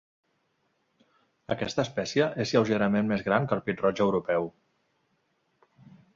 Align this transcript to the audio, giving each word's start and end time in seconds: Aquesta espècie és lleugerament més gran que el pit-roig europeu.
Aquesta 1.55 1.85
espècie 1.87 2.29
és 2.45 2.55
lleugerament 2.57 3.13
més 3.13 3.25
gran 3.29 3.47
que 3.53 3.57
el 3.59 3.63
pit-roig 3.69 4.03
europeu. 4.09 4.53